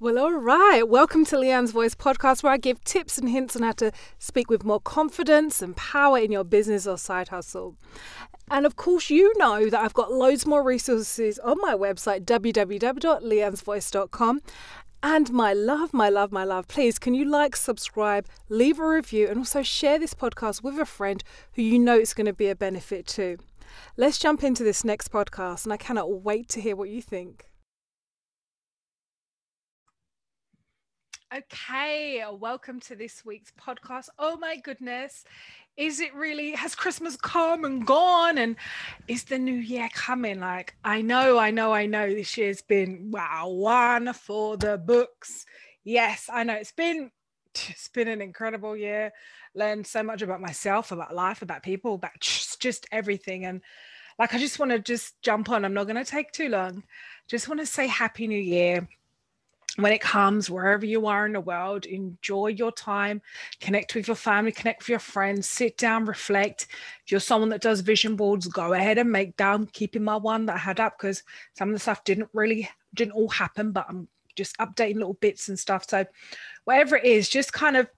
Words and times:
Well, 0.00 0.16
all 0.16 0.34
right. 0.34 0.88
Welcome 0.88 1.24
to 1.24 1.36
Leanne's 1.36 1.72
Voice 1.72 1.96
podcast, 1.96 2.44
where 2.44 2.52
I 2.52 2.56
give 2.56 2.84
tips 2.84 3.18
and 3.18 3.28
hints 3.28 3.56
on 3.56 3.62
how 3.62 3.72
to 3.72 3.90
speak 4.20 4.48
with 4.48 4.62
more 4.62 4.78
confidence 4.78 5.60
and 5.60 5.76
power 5.76 6.18
in 6.18 6.30
your 6.30 6.44
business 6.44 6.86
or 6.86 6.96
side 6.96 7.30
hustle. 7.30 7.74
And 8.48 8.64
of 8.64 8.76
course, 8.76 9.10
you 9.10 9.32
know 9.38 9.68
that 9.68 9.80
I've 9.80 9.94
got 9.94 10.12
loads 10.12 10.46
more 10.46 10.62
resources 10.62 11.40
on 11.40 11.58
my 11.60 11.74
website, 11.74 12.26
www.leannesvoice.com. 12.26 14.40
And 15.02 15.32
my 15.32 15.52
love, 15.52 15.92
my 15.92 16.08
love, 16.08 16.30
my 16.30 16.44
love, 16.44 16.68
please 16.68 17.00
can 17.00 17.14
you 17.14 17.24
like, 17.24 17.56
subscribe, 17.56 18.28
leave 18.48 18.78
a 18.78 18.86
review, 18.86 19.26
and 19.26 19.38
also 19.38 19.64
share 19.64 19.98
this 19.98 20.14
podcast 20.14 20.62
with 20.62 20.78
a 20.78 20.86
friend 20.86 21.24
who 21.54 21.62
you 21.62 21.76
know 21.76 21.98
it's 21.98 22.14
going 22.14 22.26
to 22.26 22.32
be 22.32 22.46
a 22.46 22.54
benefit 22.54 23.04
to. 23.08 23.36
Let's 23.96 24.20
jump 24.20 24.44
into 24.44 24.62
this 24.62 24.84
next 24.84 25.10
podcast, 25.10 25.64
and 25.64 25.72
I 25.72 25.76
cannot 25.76 26.22
wait 26.22 26.48
to 26.50 26.60
hear 26.60 26.76
what 26.76 26.88
you 26.88 27.02
think. 27.02 27.46
Okay, 31.36 32.22
uh, 32.22 32.32
welcome 32.32 32.80
to 32.80 32.96
this 32.96 33.22
week's 33.22 33.52
podcast. 33.60 34.08
Oh 34.18 34.38
my 34.38 34.56
goodness, 34.56 35.24
is 35.76 36.00
it 36.00 36.14
really? 36.14 36.52
Has 36.52 36.74
Christmas 36.74 37.16
come 37.16 37.66
and 37.66 37.86
gone? 37.86 38.38
And 38.38 38.56
is 39.08 39.24
the 39.24 39.38
new 39.38 39.56
year 39.56 39.90
coming? 39.92 40.40
Like, 40.40 40.74
I 40.84 41.02
know, 41.02 41.36
I 41.36 41.50
know, 41.50 41.74
I 41.74 41.84
know 41.84 42.08
this 42.08 42.38
year's 42.38 42.62
been 42.62 43.10
wow, 43.10 43.50
one 43.50 44.10
for 44.14 44.56
the 44.56 44.78
books. 44.78 45.44
Yes, 45.84 46.30
I 46.32 46.44
know 46.44 46.54
it's 46.54 46.72
been 46.72 47.10
it's 47.54 47.88
been 47.88 48.08
an 48.08 48.22
incredible 48.22 48.74
year. 48.74 49.12
Learned 49.54 49.86
so 49.86 50.02
much 50.02 50.22
about 50.22 50.40
myself, 50.40 50.92
about 50.92 51.14
life, 51.14 51.42
about 51.42 51.62
people, 51.62 51.96
about 51.96 52.18
just, 52.20 52.58
just 52.58 52.86
everything. 52.90 53.44
And 53.44 53.60
like, 54.18 54.32
I 54.32 54.38
just 54.38 54.58
want 54.58 54.70
to 54.70 54.78
just 54.78 55.20
jump 55.20 55.50
on. 55.50 55.66
I'm 55.66 55.74
not 55.74 55.88
going 55.88 56.02
to 56.02 56.10
take 56.10 56.32
too 56.32 56.48
long. 56.48 56.84
Just 57.28 57.48
want 57.48 57.60
to 57.60 57.66
say 57.66 57.86
Happy 57.86 58.26
New 58.26 58.40
Year 58.40 58.88
when 59.78 59.92
it 59.92 60.00
comes 60.00 60.50
wherever 60.50 60.84
you 60.84 61.06
are 61.06 61.26
in 61.26 61.32
the 61.32 61.40
world 61.40 61.86
enjoy 61.86 62.48
your 62.48 62.72
time 62.72 63.20
connect 63.60 63.94
with 63.94 64.06
your 64.06 64.16
family 64.16 64.52
connect 64.52 64.80
with 64.80 64.88
your 64.88 64.98
friends 64.98 65.48
sit 65.48 65.76
down 65.76 66.04
reflect. 66.04 66.66
If 67.04 67.12
you're 67.12 67.20
someone 67.20 67.50
that 67.50 67.62
does 67.62 67.80
vision 67.80 68.16
boards 68.16 68.46
go 68.48 68.72
ahead 68.72 68.98
and 68.98 69.10
make 69.10 69.36
them 69.36 69.66
keeping 69.72 70.04
my 70.04 70.16
one 70.16 70.46
that 70.46 70.56
i 70.56 70.58
had 70.58 70.80
up 70.80 70.98
because 70.98 71.22
some 71.54 71.68
of 71.68 71.74
the 71.74 71.78
stuff 71.78 72.04
didn't 72.04 72.28
really 72.32 72.68
didn't 72.94 73.12
all 73.12 73.28
happen 73.28 73.72
but 73.72 73.86
i'm 73.88 74.08
just 74.38 74.56
updating 74.58 74.94
little 74.94 75.14
bits 75.14 75.48
and 75.48 75.58
stuff. 75.58 75.84
So 75.90 76.06
whatever 76.64 76.96
it 76.96 77.04
is 77.04 77.28
just 77.28 77.52
kind 77.52 77.76
of 77.76 77.88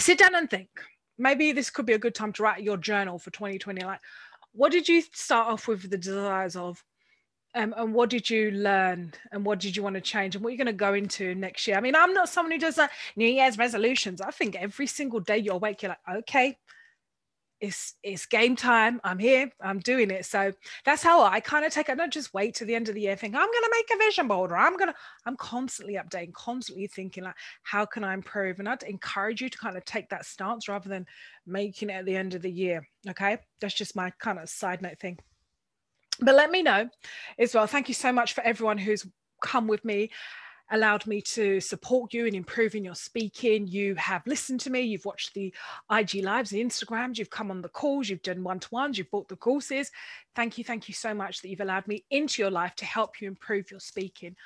sit 0.00 0.18
down 0.18 0.34
and 0.34 0.48
think. 0.48 0.70
Maybe 1.18 1.50
this 1.50 1.68
could 1.68 1.84
be 1.84 1.94
a 1.94 1.98
good 1.98 2.14
time 2.14 2.32
to 2.34 2.42
write 2.44 2.62
your 2.62 2.76
journal 2.76 3.18
for 3.18 3.30
2020 3.32 3.84
like 3.84 4.00
what 4.52 4.72
did 4.72 4.88
you 4.88 5.02
start 5.12 5.48
off 5.48 5.68
with 5.68 5.90
the 5.90 5.98
desires 5.98 6.56
of 6.56 6.82
um, 7.58 7.74
and 7.76 7.92
what 7.92 8.08
did 8.08 8.30
you 8.30 8.52
learn 8.52 9.12
and 9.32 9.44
what 9.44 9.58
did 9.58 9.76
you 9.76 9.82
want 9.82 9.94
to 9.94 10.00
change 10.00 10.36
and 10.36 10.44
what 10.44 10.50
you're 10.50 10.58
you 10.58 10.64
going 10.64 10.74
to 10.74 10.78
go 10.78 10.94
into 10.94 11.34
next 11.34 11.66
year? 11.66 11.76
I 11.76 11.80
mean 11.80 11.96
i'm 11.96 12.14
not 12.14 12.28
someone 12.28 12.52
who 12.52 12.58
does 12.58 12.76
that 12.76 12.90
new 13.16 13.28
year's 13.28 13.58
resolutions. 13.58 14.20
I 14.20 14.30
think 14.30 14.56
every 14.56 14.86
single 14.86 15.20
day 15.20 15.38
you're 15.38 15.54
awake 15.54 15.82
you're 15.82 15.90
like 15.90 16.18
okay 16.18 16.56
it's 17.60 17.96
it's 18.04 18.24
game 18.26 18.54
time. 18.54 19.00
I'm 19.02 19.18
here. 19.18 19.50
I'm 19.60 19.80
doing 19.80 20.12
it. 20.12 20.24
So 20.24 20.52
that's 20.84 21.02
how 21.02 21.24
i 21.24 21.40
kind 21.40 21.64
of 21.64 21.72
take 21.72 21.88
it. 21.88 21.92
I 21.92 21.94
don't 21.96 22.12
just 22.12 22.32
wait 22.32 22.54
to 22.56 22.64
the 22.64 22.76
end 22.76 22.88
of 22.88 22.94
the 22.94 23.00
year 23.00 23.16
think 23.16 23.34
i'm 23.34 23.40
going 23.40 23.64
to 23.64 23.74
make 23.74 23.90
a 23.92 24.04
vision 24.04 24.28
board 24.28 24.52
or 24.52 24.56
i'm 24.56 24.76
going 24.76 24.90
to 24.90 24.94
i'm 25.26 25.36
constantly 25.36 25.94
updating 25.94 26.32
constantly 26.32 26.86
thinking 26.86 27.24
like 27.24 27.34
how 27.64 27.84
can 27.84 28.04
i 28.04 28.14
improve? 28.14 28.60
And 28.60 28.68
i'd 28.68 28.84
encourage 28.84 29.40
you 29.40 29.48
to 29.48 29.58
kind 29.58 29.76
of 29.76 29.84
take 29.84 30.08
that 30.10 30.24
stance 30.24 30.68
rather 30.68 30.88
than 30.88 31.06
making 31.46 31.90
it 31.90 31.94
at 31.94 32.06
the 32.06 32.16
end 32.16 32.34
of 32.34 32.42
the 32.42 32.50
year 32.50 32.86
okay? 33.08 33.38
That's 33.60 33.74
just 33.74 33.96
my 33.96 34.10
kind 34.20 34.38
of 34.38 34.48
side 34.48 34.80
note 34.80 35.00
thing 35.00 35.18
but 36.20 36.34
let 36.34 36.50
me 36.50 36.62
know 36.62 36.88
as 37.38 37.54
well. 37.54 37.66
Thank 37.66 37.88
you 37.88 37.94
so 37.94 38.12
much 38.12 38.32
for 38.32 38.42
everyone 38.42 38.78
who's 38.78 39.06
come 39.42 39.66
with 39.66 39.84
me, 39.84 40.10
allowed 40.70 41.06
me 41.06 41.20
to 41.22 41.60
support 41.60 42.12
you 42.12 42.26
in 42.26 42.34
improving 42.34 42.84
your 42.84 42.94
speaking. 42.94 43.66
You 43.66 43.94
have 43.94 44.26
listened 44.26 44.60
to 44.60 44.70
me, 44.70 44.80
you've 44.80 45.04
watched 45.04 45.34
the 45.34 45.54
IG 45.90 46.24
lives, 46.24 46.50
the 46.50 46.62
Instagrams, 46.62 47.18
you've 47.18 47.30
come 47.30 47.50
on 47.50 47.62
the 47.62 47.68
calls, 47.68 48.08
you've 48.08 48.22
done 48.22 48.42
one 48.42 48.60
to 48.60 48.68
ones, 48.70 48.98
you've 48.98 49.10
bought 49.10 49.28
the 49.28 49.36
courses. 49.36 49.90
Thank 50.34 50.58
you, 50.58 50.64
thank 50.64 50.88
you 50.88 50.94
so 50.94 51.14
much 51.14 51.40
that 51.40 51.48
you've 51.48 51.60
allowed 51.60 51.86
me 51.86 52.04
into 52.10 52.42
your 52.42 52.50
life 52.50 52.74
to 52.76 52.84
help 52.84 53.20
you 53.20 53.28
improve 53.28 53.70
your 53.70 53.80
speaking. 53.80 54.36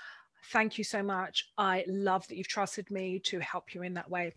Thank 0.53 0.77
you 0.77 0.85
so 0.85 1.03
much. 1.03 1.51
I 1.57 1.85
love 1.87 2.27
that 2.29 2.37
you've 2.37 2.49
trusted 2.49 2.91
me 2.91 3.21
to 3.21 3.39
help 3.41 3.75
you 3.75 3.83
in 3.83 3.95
that 3.95 4.11
way. 4.11 4.35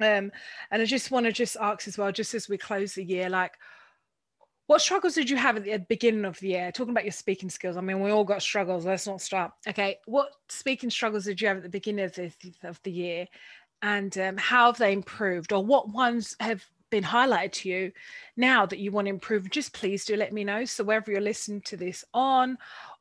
Um, 0.00 0.32
and 0.70 0.82
I 0.82 0.84
just 0.84 1.10
want 1.10 1.26
to 1.26 1.32
just 1.32 1.56
ask 1.60 1.86
as 1.86 1.98
well, 1.98 2.12
just 2.12 2.34
as 2.34 2.48
we 2.48 2.58
close 2.58 2.94
the 2.94 3.04
year, 3.04 3.28
like, 3.28 3.52
what 4.66 4.80
struggles 4.80 5.14
did 5.14 5.28
you 5.28 5.36
have 5.36 5.56
at 5.56 5.64
the 5.64 5.78
beginning 5.78 6.24
of 6.24 6.38
the 6.38 6.48
year? 6.48 6.72
Talking 6.72 6.92
about 6.92 7.04
your 7.04 7.12
speaking 7.12 7.50
skills. 7.50 7.76
I 7.76 7.80
mean, 7.80 8.00
we 8.00 8.10
all 8.10 8.24
got 8.24 8.42
struggles. 8.42 8.86
Let's 8.86 9.06
not 9.06 9.20
stop. 9.20 9.58
Okay. 9.66 9.98
What 10.06 10.30
speaking 10.48 10.90
struggles 10.90 11.24
did 11.24 11.40
you 11.40 11.48
have 11.48 11.58
at 11.58 11.62
the 11.62 11.68
beginning 11.68 12.04
of 12.04 12.14
the, 12.14 12.32
of 12.62 12.80
the 12.82 12.92
year? 12.92 13.26
And 13.82 14.16
um, 14.18 14.36
how 14.36 14.66
have 14.66 14.78
they 14.78 14.92
improved? 14.92 15.52
Or 15.52 15.64
what 15.64 15.88
ones 15.88 16.36
have 16.38 16.64
been 16.90 17.02
highlighted 17.02 17.52
to 17.52 17.68
you 17.68 17.92
now 18.36 18.64
that 18.66 18.78
you 18.78 18.92
want 18.92 19.06
to 19.06 19.10
improve? 19.10 19.50
Just 19.50 19.72
please 19.72 20.04
do 20.04 20.16
let 20.16 20.32
me 20.32 20.44
know. 20.44 20.64
So, 20.64 20.84
wherever 20.84 21.10
you're 21.10 21.20
listening 21.20 21.62
to 21.62 21.76
this 21.76 22.04
on, 22.14 22.56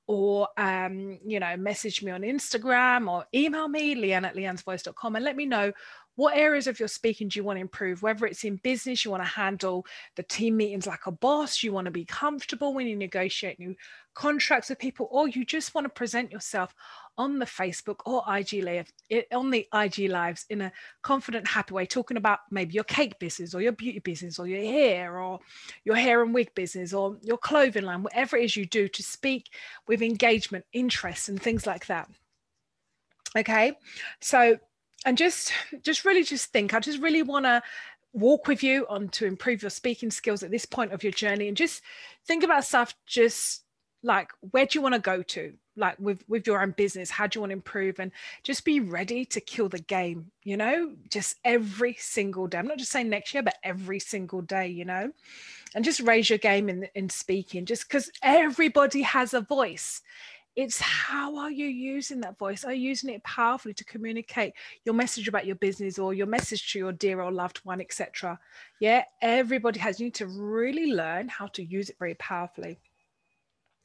or 0.08 0.50
um, 0.58 1.20
you 1.26 1.40
know, 1.40 1.56
message 1.56 2.02
me 2.02 2.12
on 2.12 2.22
Instagram 2.22 3.10
or 3.10 3.26
email 3.34 3.68
me, 3.68 3.96
leanne 3.96 4.26
at 4.26 4.36
leannesvoice.com, 4.36 5.16
and 5.16 5.24
let 5.24 5.38
me 5.38 5.46
know 5.46 5.72
what 6.22 6.38
areas 6.38 6.68
of 6.68 6.80
your 6.80 6.88
speaking 6.88 7.30
do 7.30 7.40
you 7.40 7.44
want 7.44 7.58
to 7.58 7.62
improve? 7.62 8.04
Whether 8.04 8.28
it's 8.28 8.44
in 8.44 8.58
business 8.58 9.04
you 9.04 9.10
want 9.10 9.24
to 9.24 9.30
handle 9.30 9.88
the 10.16 10.22
team 10.22 10.56
meetings 10.56 10.86
like 10.86 11.08
a 11.08 11.12
boss 11.12 11.64
you 11.64 11.74
want 11.74 11.86
to 11.86 11.92
be 11.92 12.06
comfortable 12.06 12.76
when 12.76 12.86
you 12.86 12.96
negotiate 12.96 13.58
new 13.58 13.76
contracts 14.14 14.70
with 14.70 14.78
people 14.78 15.08
or 15.10 15.28
you 15.28 15.44
just 15.44 15.74
want 15.74 15.86
to 15.86 15.90
present 15.90 16.32
yourself 16.32 16.76
on 17.18 17.40
the 17.40 17.46
facebook 17.46 17.96
or 18.06 18.24
ig 18.36 18.62
live 18.62 18.92
on 19.32 19.50
the 19.50 19.66
ig 19.74 20.12
lives 20.12 20.46
in 20.50 20.62
a 20.62 20.72
confident 21.02 21.48
happy 21.48 21.74
way 21.74 21.86
talking 21.86 22.18
about 22.18 22.40
maybe 22.52 22.74
your 22.74 22.84
cake 22.84 23.18
business 23.20 23.56
or 23.56 23.62
your 23.62 23.72
beauty 23.72 24.00
business 24.00 24.38
or 24.38 24.48
your 24.48 24.60
hair 24.60 25.18
or 25.18 25.40
your 25.86 25.96
hair 25.96 26.22
and 26.22 26.34
wig 26.34 26.54
business 26.56 26.94
or 26.94 27.18
your 27.22 27.38
clothing 27.38 27.86
line 27.86 28.04
whatever 28.04 28.36
it 28.36 28.44
is 28.44 28.58
you 28.58 28.66
do 28.66 28.88
to 28.90 29.02
speak 29.02 29.48
with 29.88 30.02
engagement 30.02 30.66
interest 30.74 31.30
and 31.30 31.42
things 31.42 31.66
like 31.66 31.86
that. 31.86 32.10
Okay? 33.38 33.74
So 34.20 34.60
and 35.06 35.18
just 35.18 35.52
just 35.82 36.06
really 36.06 36.24
just 36.24 36.52
think 36.52 36.74
i 36.74 36.80
just 36.80 37.00
really 37.00 37.24
want 37.24 37.46
to 37.46 37.62
walk 38.14 38.48
with 38.48 38.62
you 38.62 38.86
on 38.90 39.08
to 39.10 39.26
improve 39.26 39.62
your 39.62 39.70
speaking 39.70 40.12
skills 40.12 40.44
at 40.44 40.52
this 40.52 40.66
point 40.66 40.92
of 40.92 41.04
your 41.04 41.14
journey 41.14 41.48
and 41.48 41.56
just 41.56 41.82
think 42.26 42.44
about 42.44 42.66
stuff 42.66 42.94
just 43.06 43.64
like 44.04 44.32
where 44.52 44.66
do 44.66 44.78
you 44.78 44.82
want 44.82 44.96
to 44.96 45.02
go 45.02 45.22
to? 45.22 45.54
Like 45.78 45.98
with 46.00 46.24
with 46.28 46.48
your 46.48 46.62
own 46.62 46.72
business 46.72 47.10
how 47.10 47.28
do 47.28 47.38
you 47.38 47.42
want 47.42 47.52
to 47.52 47.56
improve? 47.56 48.00
And 48.00 48.12
just 48.44 48.66
be 48.66 48.80
ready 48.80 49.26
to 49.26 49.40
kill 49.40 49.70
the 49.70 49.80
game 49.80 50.32
you 50.44 50.58
know? 50.58 50.94
Just 51.10 51.38
every 51.46 51.96
single 52.00 52.48
day 52.48 52.58
i'm 52.58 52.68
not 52.68 52.78
just 52.78 52.92
saying 52.92 53.10
next 53.10 53.34
year 53.34 53.44
but 53.44 53.58
every 53.64 54.00
single 54.00 54.42
day 54.42 54.68
you 54.68 54.86
know? 54.86 55.12
And 55.74 55.86
just 55.86 56.02
raise 56.02 56.30
your 56.30 56.40
game 56.40 56.68
in 56.68 56.88
in 56.96 57.10
speaking 57.10 57.66
just 57.66 57.88
because 57.88 58.12
everybody 58.22 59.04
has 59.04 59.34
a 59.34 59.42
voice 59.42 60.02
it's 60.56 60.80
how 60.82 61.38
are 61.38 61.52
you 61.52 61.68
using 61.68 62.20
that 62.22 62.38
voice? 62.38 62.66
Are 62.66 62.74
you 62.74 62.90
using 62.90 63.10
it 63.10 63.24
powerfully 63.24 63.74
to 63.74 63.86
communicate 63.86 64.54
your 64.86 64.96
message 64.96 65.28
about 65.28 65.46
your 65.46 65.56
business 65.56 65.98
or 65.98 66.14
your 66.14 66.28
message 66.28 66.72
to 66.74 66.80
your 66.80 66.92
dear 66.92 67.22
or 67.22 67.32
loved 67.32 67.60
one 67.64 67.82
etc 67.82 68.38
yeah 68.80 69.04
everybody 69.22 69.80
has 69.80 70.00
you 70.00 70.08
need 70.08 70.16
to 70.16 70.28
really 70.28 70.92
learn 70.92 71.28
how 71.30 71.48
to 71.48 71.64
use 71.64 71.90
it 71.90 71.96
very 72.00 72.16
powerfully. 72.16 72.80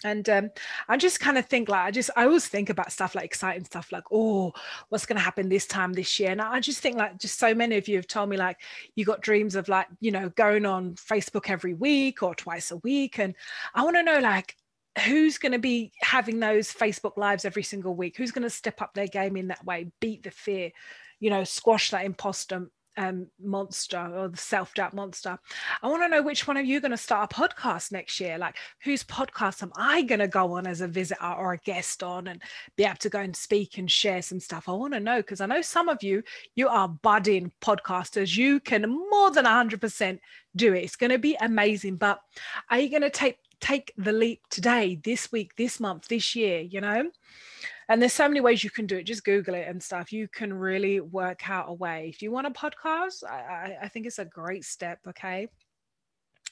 And 0.04 0.28
um, 0.28 0.50
I 0.88 0.98
just 0.98 1.20
kind 1.20 1.38
of 1.38 1.46
think 1.46 1.70
like 1.70 1.86
I 1.86 1.90
just 1.90 2.10
I 2.16 2.24
always 2.26 2.46
think 2.46 2.68
about 2.68 2.92
stuff 2.92 3.14
like 3.14 3.24
exciting 3.24 3.64
stuff 3.64 3.90
like 3.92 4.04
oh 4.12 4.52
what's 4.90 5.06
going 5.06 5.16
to 5.16 5.22
happen 5.22 5.48
this 5.48 5.66
time 5.66 5.94
this 5.94 6.20
year? 6.20 6.30
And 6.30 6.42
I 6.42 6.60
just 6.60 6.80
think 6.80 6.96
like 6.96 7.18
just 7.18 7.38
so 7.38 7.54
many 7.54 7.78
of 7.78 7.88
you 7.88 7.96
have 7.96 8.06
told 8.06 8.28
me 8.28 8.36
like 8.36 8.58
you 8.94 9.06
got 9.06 9.22
dreams 9.22 9.54
of 9.54 9.68
like 9.68 9.86
you 10.00 10.10
know 10.10 10.28
going 10.30 10.66
on 10.66 10.96
Facebook 10.96 11.48
every 11.48 11.72
week 11.72 12.22
or 12.22 12.34
twice 12.34 12.70
a 12.72 12.76
week 12.78 13.18
and 13.18 13.34
I 13.74 13.84
want 13.84 13.96
to 13.96 14.02
know 14.02 14.18
like 14.18 14.54
who's 15.04 15.38
going 15.38 15.52
to 15.52 15.58
be 15.58 15.92
having 16.00 16.40
those 16.40 16.72
Facebook 16.72 17.16
lives 17.16 17.44
every 17.44 17.62
single 17.62 17.94
week? 17.94 18.16
Who's 18.16 18.30
going 18.30 18.44
to 18.44 18.50
step 18.50 18.80
up 18.80 18.94
their 18.94 19.06
game 19.06 19.36
in 19.36 19.48
that 19.48 19.64
way, 19.64 19.90
beat 20.00 20.22
the 20.22 20.30
fear, 20.30 20.70
you 21.20 21.30
know, 21.30 21.44
squash 21.44 21.90
that 21.90 22.04
imposter 22.04 22.70
um, 22.98 23.26
monster 23.38 24.10
or 24.16 24.28
the 24.28 24.38
self 24.38 24.72
doubt 24.72 24.94
monster? 24.94 25.38
I 25.82 25.88
want 25.88 26.02
to 26.02 26.08
know 26.08 26.22
which 26.22 26.46
one 26.46 26.56
of 26.56 26.64
you 26.64 26.80
going 26.80 26.92
to 26.92 26.96
start 26.96 27.30
a 27.30 27.34
podcast 27.34 27.92
next 27.92 28.18
year. 28.20 28.38
Like, 28.38 28.56
whose 28.82 29.04
podcast 29.04 29.62
am 29.62 29.72
I 29.76 30.00
going 30.00 30.20
to 30.20 30.28
go 30.28 30.54
on 30.54 30.66
as 30.66 30.80
a 30.80 30.88
visitor 30.88 31.30
or 31.30 31.52
a 31.52 31.58
guest 31.58 32.02
on 32.02 32.28
and 32.28 32.42
be 32.76 32.84
able 32.84 32.96
to 32.96 33.10
go 33.10 33.20
and 33.20 33.36
speak 33.36 33.76
and 33.76 33.90
share 33.90 34.22
some 34.22 34.40
stuff? 34.40 34.66
I 34.66 34.72
want 34.72 34.94
to 34.94 35.00
know 35.00 35.18
because 35.18 35.42
I 35.42 35.46
know 35.46 35.62
some 35.62 35.90
of 35.90 36.02
you, 36.02 36.22
you 36.54 36.68
are 36.68 36.88
budding 36.88 37.52
podcasters. 37.60 38.34
You 38.34 38.60
can 38.60 38.88
more 39.10 39.30
than 39.30 39.44
100% 39.44 40.18
do 40.54 40.72
it. 40.72 40.84
It's 40.84 40.96
going 40.96 41.12
to 41.12 41.18
be 41.18 41.36
amazing. 41.38 41.96
But 41.96 42.20
are 42.70 42.78
you 42.78 42.88
going 42.88 43.02
to 43.02 43.10
take 43.10 43.36
take 43.60 43.92
the 43.96 44.12
leap 44.12 44.42
today, 44.50 44.98
this 45.02 45.32
week, 45.32 45.56
this 45.56 45.80
month, 45.80 46.08
this 46.08 46.34
year, 46.34 46.60
you 46.60 46.80
know? 46.80 47.10
And 47.88 48.02
there's 48.02 48.12
so 48.12 48.28
many 48.28 48.40
ways 48.40 48.64
you 48.64 48.70
can 48.70 48.86
do 48.86 48.96
it. 48.96 49.04
Just 49.04 49.24
Google 49.24 49.54
it 49.54 49.68
and 49.68 49.82
stuff. 49.82 50.12
You 50.12 50.28
can 50.28 50.52
really 50.52 51.00
work 51.00 51.48
out 51.48 51.66
a 51.68 51.72
way. 51.72 52.08
If 52.12 52.20
you 52.20 52.32
want 52.32 52.48
a 52.48 52.50
podcast, 52.50 53.22
I, 53.24 53.76
I 53.82 53.88
think 53.88 54.06
it's 54.06 54.18
a 54.18 54.24
great 54.24 54.64
step. 54.64 54.98
Okay. 55.08 55.48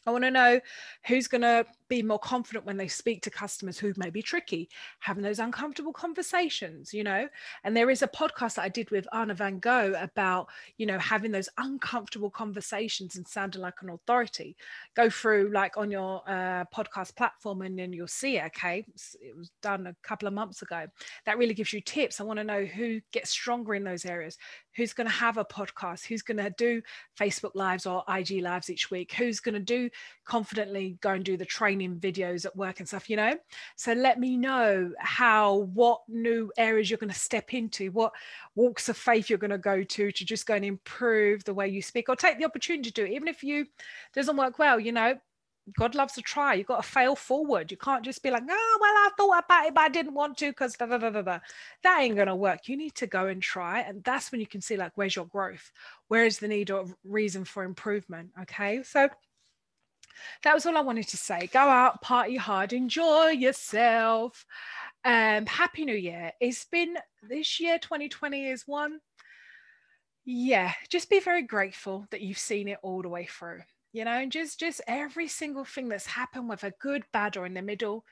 I 0.07 0.11
want 0.11 0.25
to 0.25 0.31
know 0.31 0.61
who's 1.07 1.29
going 1.29 1.43
to 1.43 1.67
be 1.89 2.03
more 2.03 2.19
confident 2.19 2.65
when 2.65 2.77
they 2.77 2.89
speak 2.89 3.23
to 3.23 3.31
customers 3.31 3.79
who 3.79 3.93
may 3.97 4.11
be 4.11 4.23
tricky, 4.23 4.69
having 5.01 5.23
those 5.23 5.39
uncomfortable 5.39 5.93
conversations, 5.93 6.93
you 6.93 7.05
know. 7.05 7.29
And 7.63 7.77
there 7.77 7.91
is 7.91 8.03
a 8.03 8.09
podcast 8.09 8.55
that 8.55 8.63
I 8.63 8.69
did 8.69 8.91
with 8.91 9.07
Anna 9.13 9.35
Van 9.35 9.59
Gogh 9.59 9.95
about, 10.01 10.49
you 10.79 10.87
know, 10.87 10.99
having 10.99 11.31
those 11.31 11.49
uncomfortable 11.59 12.31
conversations 12.31 13.17
and 13.17 13.27
sounding 13.27 13.63
like 13.63 13.75
an 13.83 13.91
authority. 13.91 14.57
Go 14.95 15.11
through 15.11 15.51
like 15.53 15.77
on 15.77 15.91
your 15.91 16.23
uh, 16.29 16.65
podcast 16.75 17.17
platform 17.17 17.63
and 17.63 17.79
then 17.79 17.93
you'll 17.93 18.07
see 18.07 18.39
it. 18.39 18.45
Okay. 18.47 18.85
It 19.21 19.37
was 19.37 19.51
done 19.63 19.87
a 19.87 19.97
couple 20.03 20.29
of 20.29 20.35
months 20.35 20.63
ago. 20.63 20.87
That 21.27 21.39
really 21.39 21.55
gives 21.55 21.73
you 21.73 21.81
tips. 21.81 22.21
I 22.21 22.25
want 22.25 22.39
to 22.39 22.45
know 22.45 22.65
who 22.65 23.01
gets 23.13 23.31
stronger 23.31 23.75
in 23.75 23.85
those 23.85 24.05
areas, 24.05 24.39
who's 24.77 24.93
going 24.93 25.07
to 25.07 25.13
have 25.13 25.37
a 25.37 25.45
podcast, 25.45 26.07
who's 26.07 26.23
going 26.23 26.39
to 26.39 26.51
do 26.57 26.83
Facebook 27.19 27.55
Lives 27.55 27.87
or 27.87 28.05
IG 28.09 28.43
Lives 28.43 28.71
each 28.71 28.91
week, 28.91 29.13
who's 29.13 29.41
going 29.41 29.55
to 29.55 29.61
do 29.61 29.91
confidently 30.25 30.99
go 31.01 31.11
and 31.11 31.25
do 31.25 31.37
the 31.37 31.45
training 31.45 31.97
videos 31.97 32.45
at 32.45 32.57
work 32.57 32.81
and 32.81 32.89
stuff, 32.89 33.09
you 33.09 33.17
know? 33.17 33.37
So 33.77 33.93
let 33.93 34.19
me 34.19 34.37
know 34.37 34.93
how, 34.99 35.69
what 35.75 36.03
new 36.09 36.51
areas 36.57 36.91
you're 36.91 36.99
going 36.99 37.13
to 37.13 37.19
step 37.19 37.55
into, 37.55 37.91
what 37.91 38.13
walks 38.55 38.89
of 38.89 38.97
faith 38.97 39.29
you're 39.29 39.39
going 39.39 39.51
to 39.51 39.59
go 39.59 39.83
to 39.83 40.11
to 40.11 40.25
just 40.25 40.47
go 40.47 40.55
and 40.55 40.65
improve 40.65 41.45
the 41.45 41.55
way 41.55 41.69
you 41.69 41.83
speak 41.83 42.09
or 42.09 42.17
take 42.17 42.39
the 42.39 42.45
opportunity 42.45 42.91
to 42.91 42.95
do 42.95 43.05
it. 43.05 43.13
Even 43.13 43.29
if 43.29 43.43
you 43.43 43.67
doesn't 44.13 44.37
work 44.37 44.59
well, 44.59 44.81
you 44.81 44.93
know, 44.93 45.19
God 45.79 45.95
loves 45.95 46.13
to 46.15 46.23
try. 46.23 46.55
You've 46.55 46.67
got 46.67 46.83
to 46.83 46.89
fail 46.89 47.17
forward. 47.17 47.71
You 47.71 47.79
can't 47.79 48.05
just 48.05 48.23
be 48.23 48.31
like, 48.31 48.43
oh, 48.49 48.79
well, 48.81 48.93
I 48.93 49.11
thought 49.17 49.45
about 49.45 49.67
it, 49.67 49.75
but 49.75 49.81
I 49.81 49.89
didn't 49.89 50.15
want 50.15 50.37
to 50.39 50.51
because 50.51 50.75
da, 50.75 50.87
da, 50.87 50.99
da, 50.99 51.11
da, 51.11 51.23
da. 51.23 51.39
That 51.83 52.01
ain't 52.01 52.17
going 52.17 52.29
to 52.29 52.37
work. 52.37 52.69
You 52.69 52.77
need 52.77 52.95
to 52.97 53.07
go 53.07 53.29
and 53.29 53.41
try. 53.41 53.81
And 53.81 54.05
that's 54.05 54.31
when 54.31 54.41
you 54.41 54.47
can 54.47 54.61
see, 54.61 54.77
like, 54.77 54.93
where's 54.97 55.17
your 55.17 55.27
growth? 55.27 55.73
Where 56.09 56.27
is 56.27 56.39
the 56.39 56.49
need 56.49 56.71
or 56.71 56.87
reason 57.03 57.45
for 57.45 57.65
improvement? 57.65 58.31
Okay. 58.43 58.83
So 58.83 59.09
that 60.43 60.55
was 60.55 60.67
all 60.67 60.77
I 60.77 60.83
wanted 60.83 61.09
to 61.09 61.17
say. 61.17 61.49
Go 61.53 61.61
out, 61.61 62.03
party 62.03 62.37
hard, 62.37 62.73
enjoy 62.73 63.29
yourself. 63.29 64.45
Um, 65.05 65.47
Happy 65.47 65.85
New 65.85 65.97
Year. 65.97 66.33
It's 66.41 66.65
been 66.67 66.97
this 67.23 67.61
year, 67.61 67.79
2020 67.79 68.49
is 68.49 68.67
one. 68.67 69.01
Yeah, 70.25 70.73
just 70.89 71.11
be 71.11 71.21
very 71.21 71.43
grateful 71.43 72.07
that 72.11 72.23
you've 72.23 72.39
seen 72.39 72.69
it 72.69 72.79
all 72.83 73.03
the 73.03 73.09
way 73.09 73.27
through. 73.27 73.61
You 73.95 74.05
know, 74.05 74.11
and 74.11 74.31
just 74.33 74.61
just 74.61 74.83
every 74.87 75.29
single 75.29 75.65
thing 75.65 75.89
that's 75.89 76.07
happened, 76.07 76.49
whether 76.49 76.75
good, 76.81 77.05
bad, 77.13 77.37
or 77.39 77.47
in 77.47 77.55
the 77.55 77.63
middle, 77.63 78.05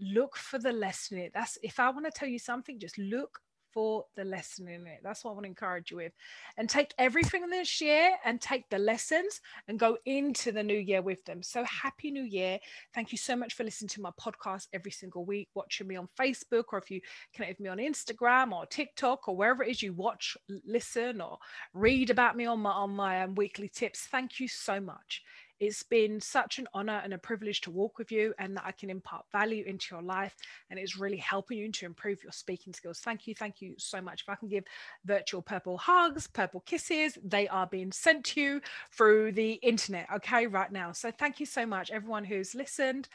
look 0.00 0.36
for 0.36 0.58
the 0.58 0.72
lesson 0.72 1.18
in 1.18 1.24
it. 1.26 1.32
That's 1.32 1.56
if 1.62 1.78
I 1.80 1.90
want 1.90 2.06
to 2.06 2.10
tell 2.10 2.28
you 2.28 2.40
something, 2.40 2.78
just 2.78 2.98
look 2.98 3.40
for 3.78 4.04
the 4.16 4.24
lesson 4.24 4.66
in 4.66 4.88
it. 4.88 4.98
That's 5.04 5.22
what 5.22 5.30
I 5.30 5.34
want 5.34 5.44
to 5.44 5.50
encourage 5.50 5.92
you 5.92 5.98
with. 5.98 6.12
And 6.56 6.68
take 6.68 6.92
everything 6.98 7.48
this 7.48 7.80
year 7.80 8.10
and 8.24 8.40
take 8.40 8.68
the 8.70 8.78
lessons 8.78 9.40
and 9.68 9.78
go 9.78 9.98
into 10.04 10.50
the 10.50 10.64
new 10.64 10.76
year 10.76 11.00
with 11.00 11.24
them. 11.26 11.44
So 11.44 11.62
happy 11.62 12.10
new 12.10 12.24
year. 12.24 12.58
Thank 12.92 13.12
you 13.12 13.18
so 13.18 13.36
much 13.36 13.54
for 13.54 13.62
listening 13.62 13.90
to 13.90 14.00
my 14.00 14.10
podcast 14.20 14.66
every 14.72 14.90
single 14.90 15.24
week, 15.24 15.50
watching 15.54 15.86
me 15.86 15.94
on 15.94 16.08
Facebook, 16.18 16.64
or 16.72 16.78
if 16.78 16.90
you 16.90 17.00
connect 17.32 17.60
with 17.60 17.60
me 17.60 17.68
on 17.68 17.78
Instagram 17.78 18.50
or 18.50 18.66
TikTok 18.66 19.28
or 19.28 19.36
wherever 19.36 19.62
it 19.62 19.70
is 19.70 19.80
you 19.80 19.92
watch, 19.92 20.36
listen, 20.66 21.20
or 21.20 21.38
read 21.72 22.10
about 22.10 22.36
me 22.36 22.46
on 22.46 22.58
my 22.58 22.72
on 22.72 22.90
my 22.90 23.22
um, 23.22 23.36
weekly 23.36 23.68
tips. 23.68 24.08
Thank 24.10 24.40
you 24.40 24.48
so 24.48 24.80
much. 24.80 25.22
It's 25.60 25.82
been 25.82 26.20
such 26.20 26.58
an 26.58 26.68
honor 26.72 27.00
and 27.02 27.12
a 27.12 27.18
privilege 27.18 27.60
to 27.62 27.70
walk 27.70 27.98
with 27.98 28.12
you 28.12 28.34
and 28.38 28.56
that 28.56 28.64
I 28.64 28.72
can 28.72 28.90
impart 28.90 29.24
value 29.32 29.64
into 29.66 29.94
your 29.94 30.02
life. 30.02 30.36
And 30.70 30.78
it's 30.78 30.98
really 30.98 31.16
helping 31.16 31.58
you 31.58 31.70
to 31.72 31.86
improve 31.86 32.22
your 32.22 32.32
speaking 32.32 32.72
skills. 32.72 33.00
Thank 33.00 33.26
you. 33.26 33.34
Thank 33.34 33.60
you 33.60 33.74
so 33.76 34.00
much. 34.00 34.22
If 34.22 34.28
I 34.28 34.36
can 34.36 34.48
give 34.48 34.64
virtual 35.04 35.42
purple 35.42 35.76
hugs, 35.76 36.26
purple 36.26 36.60
kisses, 36.60 37.18
they 37.24 37.48
are 37.48 37.66
being 37.66 37.92
sent 37.92 38.24
to 38.26 38.40
you 38.40 38.60
through 38.92 39.32
the 39.32 39.52
internet. 39.54 40.08
Okay, 40.16 40.46
right 40.46 40.70
now. 40.70 40.92
So 40.92 41.10
thank 41.10 41.40
you 41.40 41.46
so 41.46 41.66
much, 41.66 41.90
everyone 41.90 42.24
who's 42.24 42.54
listened 42.54 43.08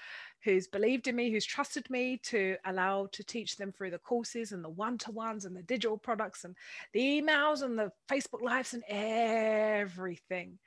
who's 0.44 0.68
believed 0.68 1.08
in 1.08 1.16
me, 1.16 1.32
who's 1.32 1.46
trusted 1.46 1.90
me 1.90 2.18
to 2.18 2.58
allow 2.66 3.08
to 3.14 3.24
teach 3.24 3.56
them 3.56 3.72
through 3.72 3.92
the 3.92 3.98
courses 3.98 4.52
and 4.52 4.64
the 4.64 4.70
one-to-ones 4.70 5.46
and 5.46 5.56
the 5.56 5.64
digital 5.64 5.98
products 5.98 6.44
and 6.44 6.56
the 6.92 7.00
emails 7.00 7.62
and 7.62 7.80
the 7.80 7.92
Facebook 8.10 8.42
lives 8.42 8.74
and 8.74 8.84
everything 8.90 10.60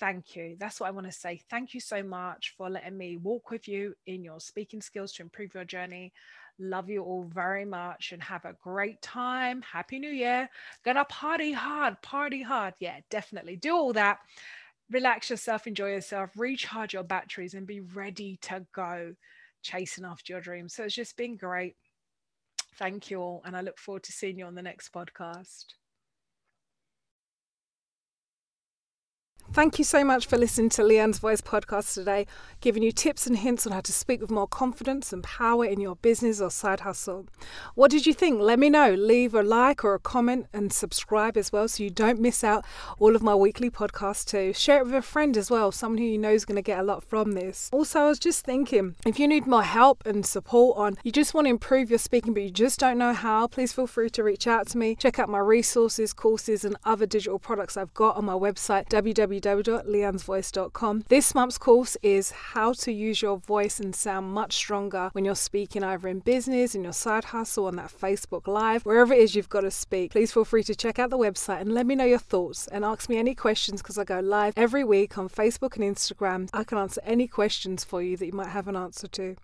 thank 0.00 0.34
you. 0.34 0.56
That's 0.58 0.80
what 0.80 0.88
I 0.88 0.90
want 0.90 1.06
to 1.06 1.12
say. 1.12 1.40
Thank 1.50 1.74
you 1.74 1.80
so 1.80 2.02
much 2.02 2.54
for 2.56 2.70
letting 2.70 2.96
me 2.96 3.18
walk 3.18 3.50
with 3.50 3.68
you 3.68 3.94
in 4.06 4.24
your 4.24 4.40
speaking 4.40 4.80
skills 4.80 5.12
to 5.12 5.22
improve 5.22 5.54
your 5.54 5.64
journey. 5.64 6.12
Love 6.58 6.88
you 6.88 7.02
all 7.04 7.22
very 7.22 7.64
much 7.64 8.12
and 8.12 8.22
have 8.22 8.44
a 8.44 8.56
great 8.62 9.00
time. 9.02 9.62
Happy 9.62 9.98
New 9.98 10.10
Year. 10.10 10.48
Gonna 10.84 11.04
party 11.04 11.52
hard, 11.52 12.00
party 12.02 12.42
hard. 12.42 12.74
Yeah, 12.80 13.00
definitely 13.10 13.56
do 13.56 13.74
all 13.76 13.92
that. 13.92 14.18
Relax 14.90 15.30
yourself, 15.30 15.66
enjoy 15.66 15.90
yourself, 15.90 16.30
recharge 16.36 16.94
your 16.94 17.04
batteries, 17.04 17.54
and 17.54 17.66
be 17.66 17.80
ready 17.80 18.38
to 18.42 18.66
go 18.74 19.14
chasing 19.62 20.04
after 20.04 20.32
your 20.32 20.40
dreams. 20.40 20.74
So 20.74 20.84
it's 20.84 20.94
just 20.94 21.16
been 21.16 21.36
great. 21.36 21.76
Thank 22.76 23.10
you 23.10 23.20
all. 23.20 23.42
And 23.44 23.56
I 23.56 23.60
look 23.60 23.78
forward 23.78 24.02
to 24.04 24.12
seeing 24.12 24.38
you 24.38 24.46
on 24.46 24.54
the 24.54 24.62
next 24.62 24.92
podcast. 24.92 25.66
Thank 29.52 29.80
you 29.80 29.84
so 29.84 30.04
much 30.04 30.26
for 30.26 30.38
listening 30.38 30.68
to 30.70 30.82
Leanne's 30.82 31.18
Voice 31.18 31.40
podcast 31.40 31.94
today, 31.94 32.28
giving 32.60 32.84
you 32.84 32.92
tips 32.92 33.26
and 33.26 33.36
hints 33.36 33.66
on 33.66 33.72
how 33.72 33.80
to 33.80 33.92
speak 33.92 34.20
with 34.20 34.30
more 34.30 34.46
confidence 34.46 35.12
and 35.12 35.24
power 35.24 35.64
in 35.64 35.80
your 35.80 35.96
business 35.96 36.40
or 36.40 36.50
side 36.50 36.80
hustle. 36.80 37.26
What 37.74 37.90
did 37.90 38.06
you 38.06 38.14
think? 38.14 38.40
Let 38.40 38.60
me 38.60 38.70
know. 38.70 38.94
Leave 38.94 39.34
a 39.34 39.42
like 39.42 39.84
or 39.84 39.94
a 39.94 39.98
comment 39.98 40.46
and 40.52 40.72
subscribe 40.72 41.36
as 41.36 41.50
well 41.50 41.66
so 41.66 41.82
you 41.82 41.90
don't 41.90 42.20
miss 42.20 42.44
out 42.44 42.64
all 43.00 43.16
of 43.16 43.24
my 43.24 43.34
weekly 43.34 43.70
podcasts 43.70 44.24
too. 44.24 44.52
Share 44.52 44.78
it 44.78 44.84
with 44.84 44.94
a 44.94 45.02
friend 45.02 45.36
as 45.36 45.50
well, 45.50 45.72
someone 45.72 45.98
who 45.98 46.04
you 46.04 46.18
know 46.18 46.30
is 46.30 46.44
going 46.44 46.54
to 46.54 46.62
get 46.62 46.78
a 46.78 46.84
lot 46.84 47.02
from 47.02 47.32
this. 47.32 47.70
Also, 47.72 48.00
I 48.00 48.06
was 48.06 48.20
just 48.20 48.44
thinking 48.44 48.94
if 49.04 49.18
you 49.18 49.26
need 49.26 49.48
more 49.48 49.64
help 49.64 50.06
and 50.06 50.24
support 50.24 50.78
on, 50.78 50.96
you 51.02 51.10
just 51.10 51.34
want 51.34 51.46
to 51.46 51.50
improve 51.50 51.90
your 51.90 51.98
speaking 51.98 52.34
but 52.34 52.44
you 52.44 52.50
just 52.50 52.78
don't 52.78 52.98
know 52.98 53.14
how, 53.14 53.48
please 53.48 53.72
feel 53.72 53.88
free 53.88 54.10
to 54.10 54.22
reach 54.22 54.46
out 54.46 54.68
to 54.68 54.78
me. 54.78 54.94
Check 54.94 55.18
out 55.18 55.28
my 55.28 55.40
resources, 55.40 56.12
courses, 56.12 56.64
and 56.64 56.76
other 56.84 57.04
digital 57.04 57.40
products 57.40 57.76
I've 57.76 57.94
got 57.94 58.16
on 58.16 58.24
my 58.26 58.34
website, 58.34 58.88
www 58.88 59.29
www.leannesvoice.com. 59.30 61.04
This 61.08 61.34
month's 61.34 61.58
course 61.58 61.96
is 62.02 62.30
how 62.30 62.72
to 62.72 62.92
use 62.92 63.22
your 63.22 63.38
voice 63.38 63.78
and 63.78 63.94
sound 63.94 64.32
much 64.32 64.54
stronger 64.54 65.10
when 65.12 65.24
you're 65.24 65.34
speaking 65.34 65.84
either 65.84 66.08
in 66.08 66.20
business, 66.20 66.74
in 66.74 66.82
your 66.82 66.92
side 66.92 67.24
hustle, 67.24 67.66
on 67.66 67.76
that 67.76 67.92
Facebook 67.92 68.46
Live, 68.46 68.84
wherever 68.84 69.14
it 69.14 69.20
is 69.20 69.34
you've 69.34 69.48
got 69.48 69.60
to 69.60 69.70
speak. 69.70 70.12
Please 70.12 70.32
feel 70.32 70.44
free 70.44 70.64
to 70.64 70.74
check 70.74 70.98
out 70.98 71.10
the 71.10 71.18
website 71.18 71.60
and 71.60 71.72
let 71.72 71.86
me 71.86 71.94
know 71.94 72.04
your 72.04 72.18
thoughts 72.18 72.66
and 72.68 72.84
ask 72.84 73.08
me 73.08 73.16
any 73.18 73.34
questions 73.34 73.82
because 73.82 73.98
I 73.98 74.04
go 74.04 74.20
live 74.20 74.54
every 74.56 74.84
week 74.84 75.18
on 75.18 75.28
Facebook 75.28 75.76
and 75.76 75.84
Instagram. 75.96 76.48
I 76.52 76.64
can 76.64 76.78
answer 76.78 77.00
any 77.04 77.26
questions 77.26 77.84
for 77.84 78.02
you 78.02 78.16
that 78.16 78.26
you 78.26 78.32
might 78.32 78.48
have 78.48 78.68
an 78.68 78.76
answer 78.76 79.06
to. 79.08 79.36